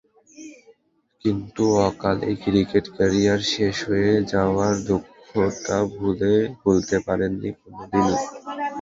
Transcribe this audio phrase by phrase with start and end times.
[1.25, 5.77] কিন্তু অকালেই cricket career শেষ হয়ে যাওয়ার দুঃখটা
[6.61, 8.17] ভুলতে পারেননি কোনো দিনই।